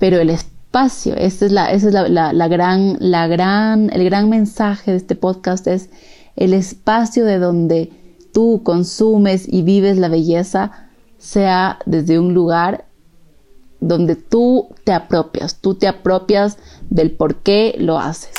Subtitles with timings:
[0.00, 4.92] pero el espacio, ese es, la, es la, la, gran, la gran, el gran mensaje
[4.92, 5.90] de este podcast es
[6.36, 7.92] el espacio de donde
[8.32, 12.86] tú consumes y vives la belleza sea desde un lugar
[13.80, 16.56] donde tú te apropias, tú te apropias
[16.88, 18.32] del por qué lo haces.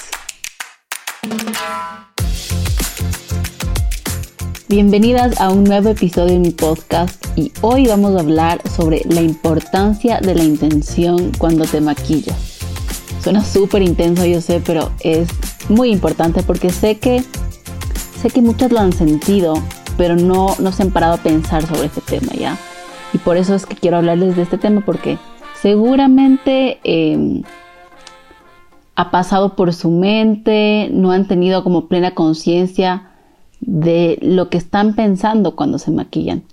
[4.67, 9.21] Bienvenidas a un nuevo episodio de mi podcast y hoy vamos a hablar sobre la
[9.21, 12.59] importancia de la intención cuando te maquillas.
[13.23, 15.29] Suena súper intenso, yo sé, pero es
[15.69, 17.23] muy importante porque sé que
[18.21, 19.53] sé que muchas lo han sentido,
[19.97, 22.57] pero no, no se han parado a pensar sobre este tema ya.
[23.13, 25.17] Y por eso es que quiero hablarles de este tema porque
[25.61, 27.43] seguramente em,
[28.95, 33.11] ha pasado por su mente, no han tenido como plena conciencia
[33.59, 36.43] de lo que están pensando cuando se maquillan.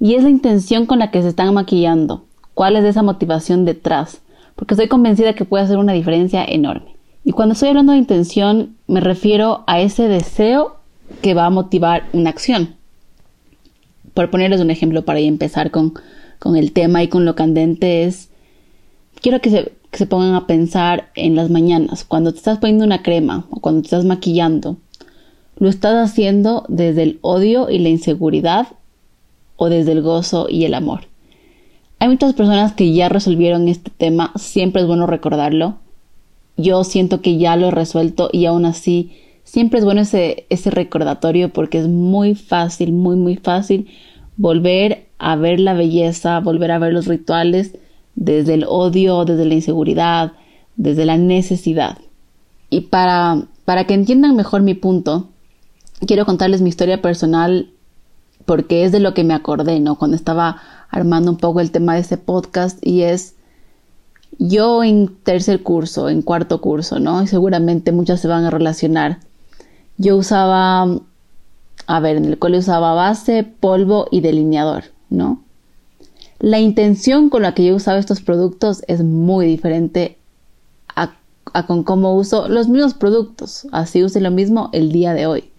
[0.00, 2.24] Y es la intención con la que se están maquillando.
[2.54, 4.20] ¿Cuál es esa motivación detrás?
[4.56, 6.96] Porque estoy convencida que puede hacer una diferencia enorme.
[7.24, 10.76] Y cuando estoy hablando de intención, me refiero a ese deseo
[11.20, 12.76] que va a motivar una acción.
[14.14, 15.94] Por ponerles un ejemplo para empezar con,
[16.38, 18.30] con el tema y con lo candente es,
[19.20, 22.84] quiero que se, que se pongan a pensar en las mañanas, cuando te estás poniendo
[22.84, 24.76] una crema o cuando te estás maquillando,
[25.58, 28.68] ¿Lo estás haciendo desde el odio y la inseguridad
[29.58, 31.00] o desde el gozo y el amor?
[31.98, 35.76] Hay muchas personas que ya resolvieron este tema, siempre es bueno recordarlo.
[36.56, 39.12] Yo siento que ya lo he resuelto y aún así
[39.44, 43.88] siempre es bueno ese, ese recordatorio porque es muy fácil, muy, muy fácil
[44.36, 47.74] volver a ver la belleza, volver a ver los rituales
[48.14, 50.32] desde el odio, desde la inseguridad,
[50.76, 51.98] desde la necesidad.
[52.70, 55.28] Y para, para que entiendan mejor mi punto,
[56.06, 57.70] quiero contarles mi historia personal
[58.48, 59.96] porque es de lo que me acordé, ¿no?
[59.96, 63.34] Cuando estaba armando un poco el tema de este podcast y es
[64.38, 67.22] yo en tercer curso, en cuarto curso, ¿no?
[67.22, 69.18] Y seguramente muchas se van a relacionar.
[69.98, 70.88] Yo usaba,
[71.86, 75.42] a ver, en el colegio usaba base, polvo y delineador, ¿no?
[76.38, 80.16] La intención con la que yo usaba estos productos es muy diferente
[80.96, 81.12] a,
[81.52, 83.66] a con cómo uso los mismos productos.
[83.72, 85.50] Así use lo mismo el día de hoy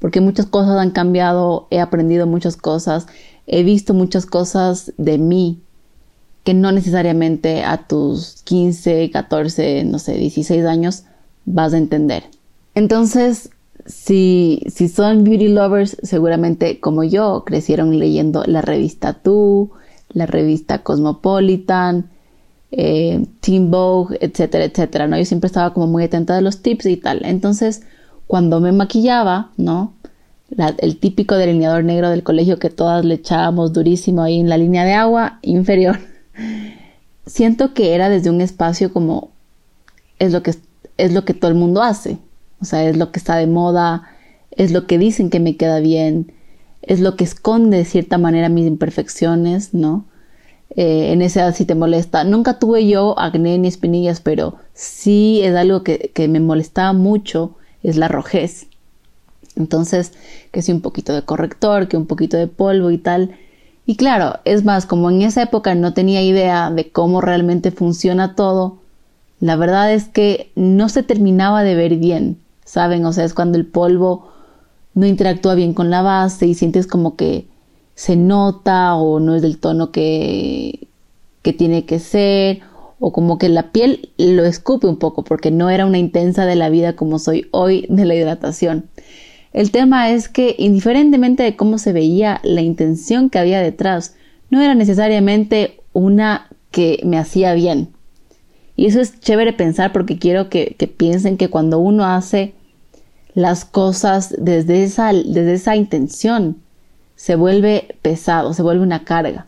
[0.00, 3.06] porque muchas cosas han cambiado, he aprendido muchas cosas,
[3.46, 5.60] he visto muchas cosas de mí
[6.42, 11.04] que no necesariamente a tus 15, 14, no sé, 16 años
[11.44, 12.24] vas a entender.
[12.74, 13.50] Entonces,
[13.86, 19.70] si, si son beauty lovers, seguramente como yo, crecieron leyendo la revista Tú,
[20.12, 22.10] la revista Cosmopolitan,
[22.72, 25.18] eh, Teen Vogue, etcétera, etcétera, ¿no?
[25.18, 27.24] Yo siempre estaba como muy atenta de los tips y tal.
[27.24, 27.82] Entonces,
[28.30, 29.92] cuando me maquillaba, ¿no?
[30.78, 34.84] el típico delineador negro del colegio que todas le echábamos durísimo ahí en la línea
[34.84, 35.98] de agua inferior.
[37.26, 39.32] Siento que era desde un espacio como
[40.20, 40.54] es lo que
[40.96, 42.18] es lo que todo el mundo hace.
[42.60, 44.04] O sea, es lo que está de moda,
[44.52, 46.32] es lo que dicen que me queda bien,
[46.82, 50.04] es lo que esconde de cierta manera mis imperfecciones, ¿no?
[50.76, 52.22] Eh, en esa edad si te molesta.
[52.22, 57.56] Nunca tuve yo acné ni espinillas, pero sí es algo que, que me molestaba mucho
[57.82, 58.66] es la rojez.
[59.56, 60.12] Entonces,
[60.52, 63.36] que si un poquito de corrector, que un poquito de polvo y tal.
[63.86, 68.34] Y claro, es más, como en esa época no tenía idea de cómo realmente funciona
[68.34, 68.78] todo,
[69.40, 73.04] la verdad es que no se terminaba de ver bien, ¿saben?
[73.06, 74.30] O sea, es cuando el polvo
[74.94, 77.46] no interactúa bien con la base y sientes como que
[77.94, 80.88] se nota o no es del tono que,
[81.42, 82.60] que tiene que ser
[83.00, 86.54] o como que la piel lo escupe un poco porque no era una intensa de
[86.54, 88.90] la vida como soy hoy de la hidratación.
[89.52, 94.14] El tema es que indiferentemente de cómo se veía, la intención que había detrás
[94.50, 97.88] no era necesariamente una que me hacía bien.
[98.76, 102.54] Y eso es chévere pensar porque quiero que, piensen que cuando uno hace
[103.34, 106.58] las cosas desde esa, desde esa intención,
[107.16, 109.46] se vuelve pesado, se vuelve una carga.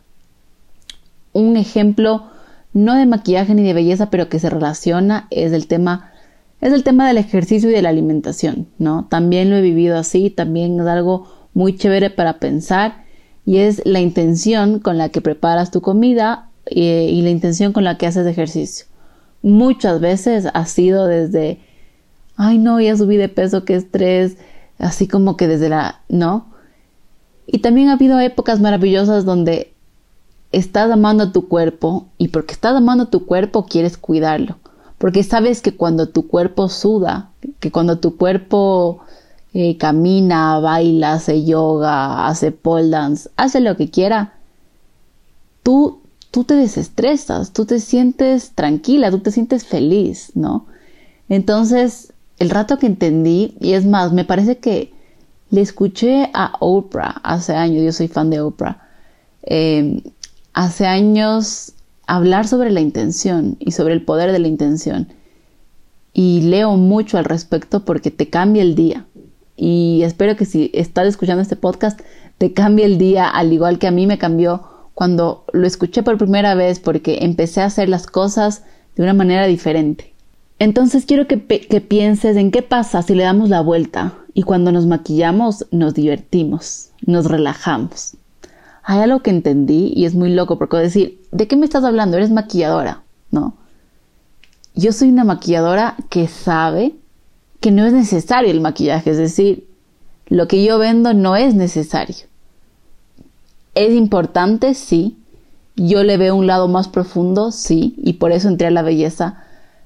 [1.33, 2.32] Un ejemplo
[2.73, 6.13] no de maquillaje ni de belleza, pero que se relaciona es el tema
[6.63, 9.07] es el tema del ejercicio y de la alimentación, ¿no?
[9.11, 13.05] También lo he vivido así, también es algo muy chévere para pensar
[13.45, 17.73] y es la intención con la que preparas tu comida y, eh, y la intención
[17.73, 18.87] con la que haces ejercicio.
[19.43, 21.59] Muchas veces ha sido desde,
[22.37, 24.37] ay no, ya subí de peso, qué estrés,
[24.79, 26.47] así como que desde la, ¿no?
[27.49, 29.72] Y también ha habido épocas maravillosas donde
[30.53, 34.57] estás amando a tu cuerpo y porque estás amando a tu cuerpo quieres cuidarlo.
[34.99, 39.01] Porque sabes que cuando tu cuerpo suda, que cuando tu cuerpo
[39.53, 44.35] eh, camina, baila, hace yoga, hace pole dance, hace lo que quiera,
[45.63, 46.03] tú
[46.33, 50.67] tú te desestresas, tú te sientes tranquila, tú te sientes feliz, ¿no?
[51.29, 54.93] Entonces, el rato que entendí, y es más, me parece que
[55.51, 58.89] le escuché a Oprah hace años, yo soy fan de Oprah,
[59.43, 60.03] eh,
[60.53, 61.73] hace años
[62.07, 65.09] hablar sobre la intención y sobre el poder de la intención.
[66.13, 69.07] Y leo mucho al respecto porque te cambia el día.
[69.57, 72.01] Y espero que si estás escuchando este podcast,
[72.39, 74.63] te cambie el día al igual que a mí me cambió
[74.95, 78.65] cuando lo escuché por primera vez porque empecé a hacer las cosas
[78.97, 80.13] de una manera diferente.
[80.59, 84.71] Entonces quiero que, que pienses en qué pasa si le damos la vuelta y cuando
[84.71, 88.17] nos maquillamos nos divertimos, nos relajamos
[88.83, 92.17] hay algo que entendí y es muy loco porque decir, ¿de qué me estás hablando?
[92.17, 93.55] Eres maquilladora, ¿no?
[94.75, 96.95] Yo soy una maquilladora que sabe
[97.61, 99.69] que no es necesario el maquillaje, es decir,
[100.27, 102.27] lo que yo vendo no es necesario.
[103.75, 105.17] Es importante, sí.
[105.77, 109.45] Yo le veo un lado más profundo, sí, y por eso entré a la belleza.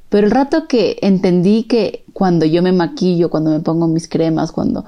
[0.08, 4.52] Pero el rato que entendí que cuando yo me maquillo, cuando me pongo mis cremas,
[4.52, 4.84] cuando,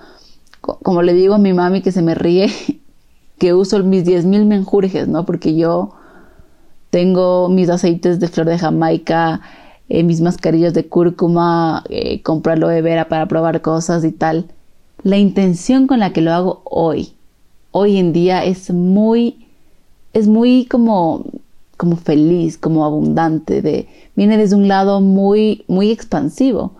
[0.61, 2.51] como le digo a mi mami que se me ríe,
[3.39, 5.25] que uso mis 10.000 menjurjes, ¿no?
[5.25, 5.95] Porque yo
[6.91, 9.41] tengo mis aceites de flor de Jamaica,
[9.89, 14.47] eh, mis mascarillas de cúrcuma, eh, comprarlo de vera para probar cosas y tal.
[15.03, 17.13] La intención con la que lo hago hoy,
[17.71, 19.47] hoy en día es muy,
[20.13, 21.25] es muy como,
[21.77, 26.73] como feliz, como abundante, de, viene desde un lado muy, muy expansivo,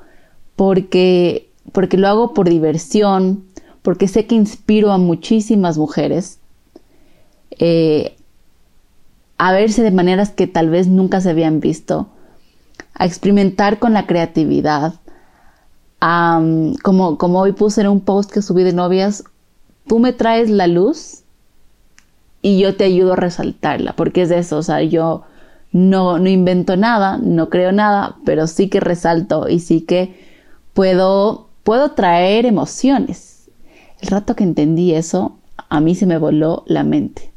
[0.57, 3.45] porque, porque lo hago por diversión,
[3.83, 6.41] porque sé que inspiro a muchísimas mujeres
[7.51, 8.17] eh,
[9.39, 12.09] a verse de maneras que tal vez nunca se habían visto,
[12.95, 14.95] a experimentar con la creatividad.
[16.01, 19.25] como, como hoy puse en un post que subí de novias,
[19.87, 21.23] tú me traes la luz
[22.43, 25.25] y yo te ayudo a resaltarla, porque es eso, o sea, yo
[25.73, 30.15] no, no invento nada, no creo nada, pero sí que resalto y sí que
[30.73, 33.51] puedo, puedo traer emociones.
[34.01, 37.33] El rato que entendí eso, a mí se me voló la mente.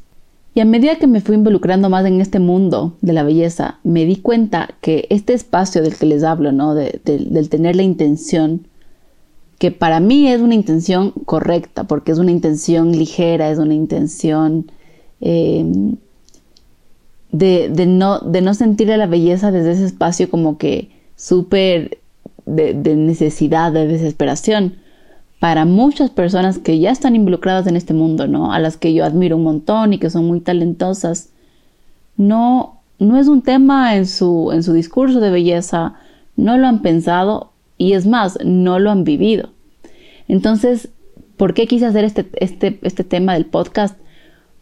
[0.54, 4.06] Y a medida que me fui involucrando más en este mundo de la belleza, me
[4.06, 6.76] di cuenta que este espacio del que les hablo, ¿no?
[6.76, 8.68] del tener la intención,
[9.60, 14.70] que para mí es una intención correcta, porque es una intención ligera, es una intención
[15.22, 15.96] em,
[17.32, 22.00] de, de, no, de sentir la belleza desde ese espacio como que súper
[22.46, 24.81] de, de necesidad, de desesperación,
[25.42, 28.54] para muchas personas que ya están involucradas en este mundo, ¿no?
[28.54, 31.30] A las que yo admiro un montón y que son muy talentosas,
[32.16, 35.96] no, no es un tema en su, en su discurso de belleza,
[36.36, 39.50] no lo han pensado y es más, no lo han vivido.
[40.28, 40.90] Entonces,
[41.38, 43.98] ¿por qué quise hacer este, este, este tema del podcast?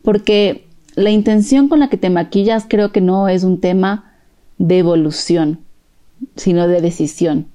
[0.01, 0.65] Porque
[0.95, 4.13] la intención con la que te maquillas creo que no es un tema
[4.59, 5.59] de evolución,
[6.37, 7.47] sino de decisión.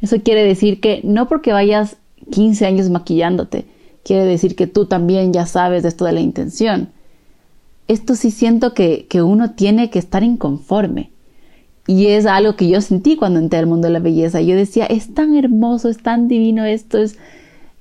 [0.00, 1.98] Eso quiere decir que no porque vayas
[2.30, 3.66] 15 años maquillándote.
[4.02, 6.90] Quiere decir que tú también ya sabes de esto de la intención.
[7.88, 11.10] Esto sí siento que, que uno tiene que estar inconforme.
[11.86, 14.40] Y es algo que yo sentí cuando entré al mundo de la belleza.
[14.40, 17.18] Yo decía, es tan hermoso, es tan divino esto, es,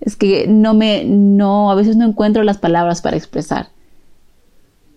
[0.01, 3.69] es que no me, no, a veces no encuentro las palabras para expresar.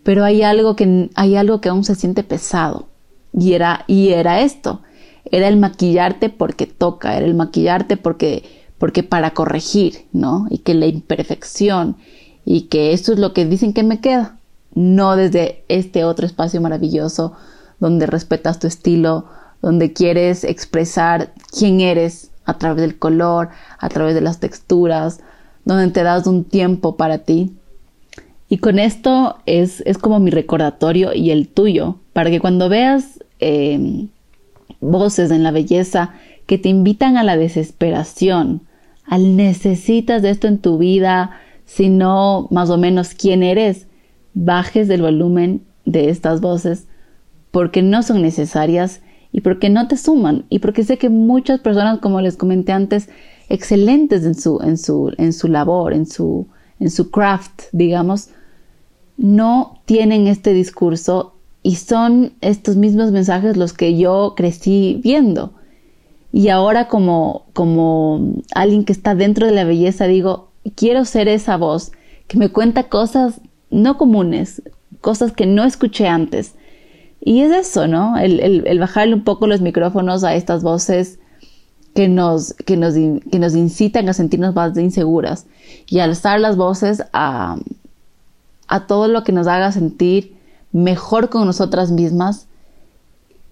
[0.02, 2.88] Pero hay algo que, hay algo que aún se siente pesado.
[3.32, 4.82] Y era, y era esto.
[5.24, 8.44] Era el maquillarte porque toca, era el maquillarte porque,
[8.78, 10.46] porque para corregir, ¿no?
[10.50, 11.96] Y que la imperfección
[12.44, 14.38] y que esto es lo que dicen que me queda,
[14.74, 17.32] no desde este otro espacio maravilloso
[17.80, 19.26] donde respetas tu estilo,
[19.62, 25.20] donde quieres expresar quién eres a través del color, a través de las texturas,
[25.64, 27.56] donde te das un tiempo para ti.
[28.48, 33.24] Y con esto es, es como mi recordatorio y el tuyo, para que cuando veas
[33.40, 34.06] eh,
[34.80, 36.14] voces en la belleza
[36.46, 38.62] que te invitan a la desesperación,
[39.06, 41.30] al necesitas esto en tu vida,
[41.64, 43.86] sino más o menos quién eres,
[44.34, 46.86] bajes del volumen de estas voces
[47.50, 49.00] porque no son necesarias
[49.32, 53.08] y porque no te suman y porque sé que muchas personas, como les comenté antes,
[53.48, 56.48] excelentes en su, en su, en su labor, en su,
[56.80, 58.28] en su craft, digamos,
[59.16, 65.54] no tienen este discurso y son estos mismos mensajes los que yo crecí viendo.
[66.36, 71.56] Y ahora como, como alguien que está dentro de la belleza, digo, quiero ser esa
[71.56, 71.92] voz
[72.28, 73.40] que me cuenta cosas
[73.70, 74.60] no comunes,
[75.00, 76.52] cosas que no escuché antes.
[77.22, 78.18] Y es eso, ¿no?
[78.18, 81.20] El, el, bajarle un poco los micrófonos a estas voces
[81.94, 85.46] que nos, que nos, que nos incitan a sentirnos más inseguras
[85.86, 87.56] y alzar las voces a,
[88.68, 90.36] a todo lo que nos haga sentir
[90.70, 92.46] mejor con nosotras mismas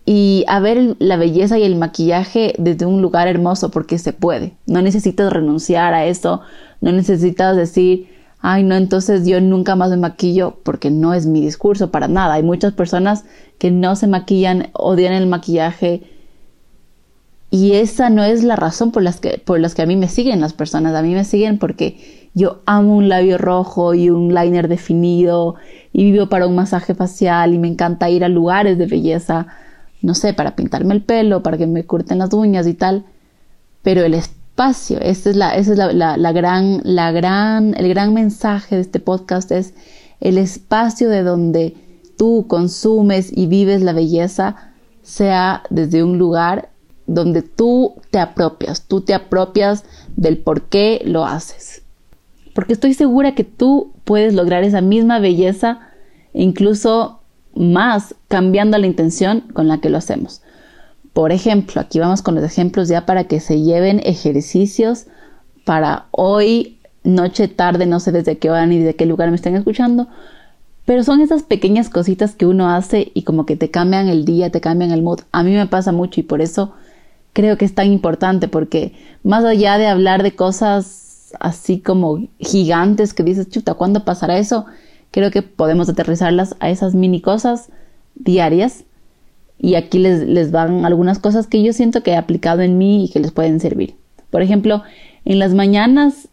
[0.07, 4.53] y a ver la belleza y el maquillaje desde un lugar hermoso porque se puede.
[4.67, 6.43] No necesitas renunciar a eso,
[6.81, 8.09] no necesitas decir,
[8.41, 12.35] ay no, entonces yo nunca más me maquillo porque no es mi discurso para nada.
[12.35, 13.25] Hay muchas personas
[13.59, 16.03] que no se maquillan, odian el maquillaje
[17.51, 20.09] y esa no es la razón por las que, por las que a mí me
[20.09, 20.95] siguen las personas.
[20.95, 25.55] A mí me siguen porque yo amo un labio rojo y un liner definido
[25.93, 29.47] y vivo para un masaje facial y me encanta ir a lugares de belleza
[30.05, 33.07] no sé, para pintarme el pelo, para que me corten las uñas y tal,
[33.83, 38.83] pero el espacio, esa es la, es la, gran, la gran, el gran mensaje de
[38.83, 39.73] este podcast es
[40.21, 41.75] el espacio de donde
[42.19, 46.69] tú consumes y vives la belleza sea desde un lugar
[47.07, 49.85] donde tú te apropias, tú te apropias
[50.17, 51.81] del por qué lo haces.
[52.55, 55.81] Porque estoy segura que tú puedes lograr esa misma belleza
[56.35, 57.21] incluso
[57.55, 60.43] más cambiando la intención con la que lo hacemos.
[61.13, 65.07] Por ejemplo, aquí vamos con los ejemplos ya para que se lleven ejercicios
[65.65, 69.55] para hoy, noche, tarde, no sé desde qué hora ni de qué lugar me estén
[69.55, 70.09] escuchando,
[70.85, 74.51] pero son esas pequeñas cositas que uno hace y como que te cambian el día,
[74.51, 75.21] te cambian el mood.
[75.33, 76.73] A mí me pasa mucho y por eso
[77.33, 78.93] creo que es tan importante porque
[79.23, 84.67] más allá de hablar de cosas así como gigantes que dices, chuta, ¿cuándo pasará eso?
[85.15, 87.69] Creo que podemos aterrizarlas a esas mini cosas
[88.17, 88.83] diarias.
[89.61, 93.05] Y aquí les, les van algunas cosas que yo siento que he aplicado en mí
[93.05, 93.95] y que les pueden servir.
[94.31, 94.83] Por ejemplo,
[95.25, 96.27] en las mañanas,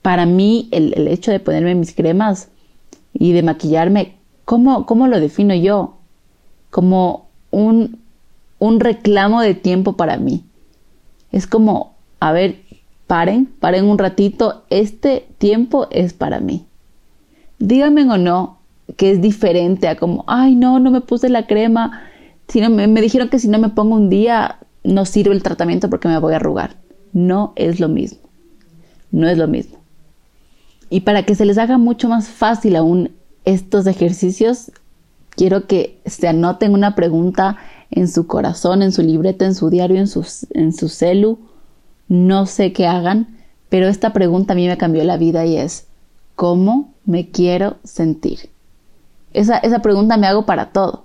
[0.00, 2.48] para mí, el, hecho de ponerme mis cremas
[3.12, 4.14] y de maquillarme,
[4.46, 5.98] ¿cómo, cómo lo defino yo?
[6.70, 7.98] Como un,
[8.58, 10.42] un reclamo de tiempo para mí.
[11.32, 12.62] Es como, a ver,
[13.06, 16.64] paren, paren un ratito, este tiempo es para mí
[17.62, 18.58] díganme o no
[18.96, 22.02] que es diferente a como, ay, no, no me puse la crema.
[22.48, 25.42] Si no, me, me dijeron que si no me pongo un día, no sirve el
[25.42, 26.76] tratamiento porque me voy a arrugar.
[27.12, 28.18] No es lo mismo.
[29.10, 29.78] No es lo mismo.
[30.90, 33.12] Y para que se les haga mucho más fácil aún
[33.44, 34.72] estos ejercicios,
[35.30, 37.56] quiero que se anoten una pregunta
[37.90, 40.08] en su corazón, en su libreta, en su diario, en
[40.54, 41.38] en su celu.
[42.08, 43.38] No sé qué hagan,
[43.68, 45.86] pero esta pregunta a mí me cambió la vida y es,
[46.34, 48.50] ¿cómo me quiero sentir?
[49.32, 51.04] Esa, esa pregunta me hago para todo,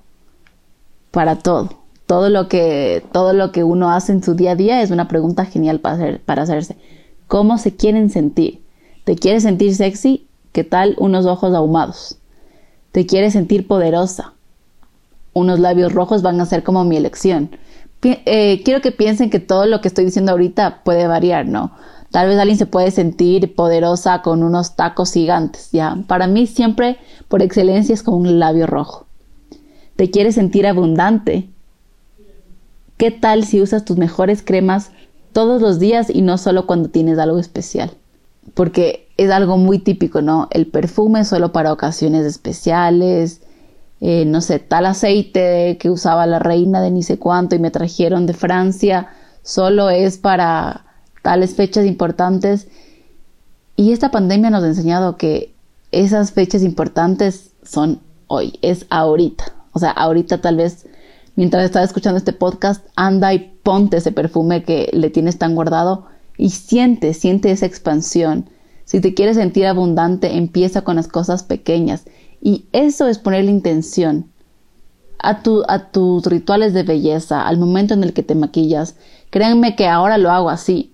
[1.11, 1.69] para todo.
[2.07, 5.09] Todo lo, que, todo lo que uno hace en su día a día es una
[5.09, 6.77] pregunta genial para, hacer, para hacerse.
[7.27, 8.61] ¿Cómo se quieren sentir?
[9.03, 10.25] ¿Te quieres sentir sexy?
[10.53, 12.17] ¿Qué tal unos ojos ahumados?
[12.93, 14.33] ¿Te quieres sentir poderosa?
[15.33, 17.51] Unos labios rojos van a ser como mi elección.
[18.01, 21.73] Eh, quiero que piensen que todo lo que estoy diciendo ahorita puede variar, ¿no?
[22.11, 25.97] Tal vez alguien se puede sentir poderosa con unos tacos gigantes, ¿ya?
[26.07, 26.97] Para mí siempre,
[27.27, 29.05] por excelencia, es como un labio rojo.
[29.95, 31.49] ¿Te quieres sentir abundante?
[32.97, 34.91] ¿Qué tal si usas tus mejores cremas
[35.33, 37.91] todos los días y no solo cuando tienes algo especial?
[38.53, 40.47] Porque es algo muy típico, ¿no?
[40.51, 43.41] El perfume solo para ocasiones especiales,
[43.99, 47.71] eh, no sé, tal aceite que usaba la reina de ni sé cuánto y me
[47.71, 49.09] trajeron de Francia,
[49.41, 50.86] solo es para
[51.27, 52.69] tales fechas importantes.
[53.75, 55.53] Y esta pandemia nos ha enseñado que
[55.91, 59.51] esas fechas importantes son hoy, es ahorita.
[59.73, 60.85] O sea, ahorita tal vez
[61.35, 66.05] mientras estás escuchando este podcast, anda y ponte ese perfume que le tienes tan guardado
[66.37, 68.49] y siente, siente esa expansión.
[68.85, 72.05] Si te quieres sentir abundante, empieza con las cosas pequeñas.
[72.39, 74.31] Y eso es poner la intención
[75.19, 78.95] a, tu, a tus rituales de belleza, al momento en el que te maquillas.
[79.29, 80.93] Créanme que ahora lo hago así.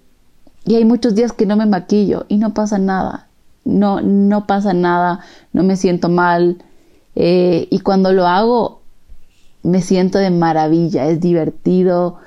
[0.66, 3.28] Y hay muchos días que no me maquillo y no pasa nada.
[3.66, 6.64] No, no pasa nada, no me siento mal.
[7.16, 8.82] Eh, y cuando lo hago,
[9.64, 12.18] me siento de maravilla, es divertido.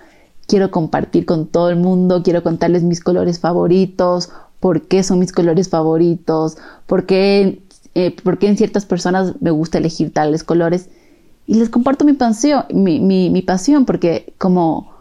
[0.46, 5.32] Quiero compartir con todo el mundo, quiero contarles mis colores favoritos, por qué son mis
[5.32, 7.62] colores favoritos, por qué,
[7.94, 10.88] eh, por qué en ciertas personas me gusta elegir tales colores.
[11.46, 14.92] Y les comparto mi pasión, mi, mi, mi pasión porque como,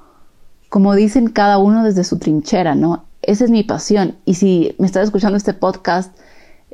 [0.69, 3.03] como dicen cada uno desde su trinchera, ¿no?
[3.27, 4.15] Esa es mi pasión.
[4.25, 6.15] Y si me estás escuchando este podcast,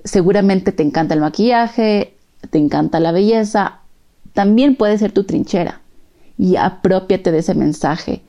[0.03, 2.13] seguramente te encanta el maquillaje,
[2.49, 3.79] te encanta la belleza.
[4.33, 5.81] También puede ser tu trinchera.
[6.37, 8.21] Y apropiate de ese mensaje.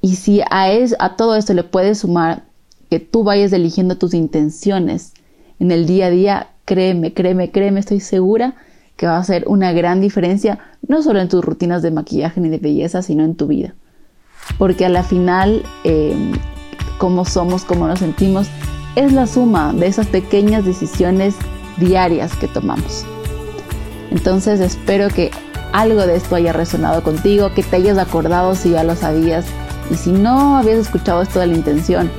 [0.00, 2.44] Y si a, es, a todo esto le puedes sumar
[2.88, 5.12] que tú vayas eligiendo tus intenciones
[5.58, 8.54] en el día a día, créeme, créeme, créeme, estoy segura
[8.96, 12.48] que va a hacer una gran diferencia, no solo en tus rutinas de maquillaje ni
[12.48, 13.74] de belleza, sino en tu vida.
[14.58, 16.32] Porque a la final eh,
[17.00, 18.48] cómo somos, cómo nos sentimos,
[18.94, 21.34] es la suma de esas pequeñas decisiones
[21.78, 23.06] diarias que tomamos.
[24.10, 25.30] Entonces espero que
[25.72, 29.46] algo de esto haya resonado contigo, que te hayas acordado si ya lo sabías
[29.90, 32.10] y si no habías escuchado esto de la intención,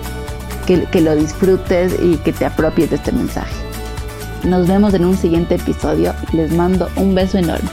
[0.65, 3.53] que, lo disfrutes y que te apropies de este mensaje.
[4.43, 6.13] Nos vemos en un siguiente episodio.
[6.31, 7.69] Les mando un beso enorme.